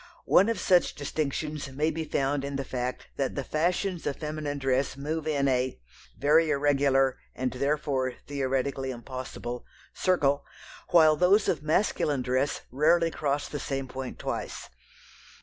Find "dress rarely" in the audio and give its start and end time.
12.23-13.11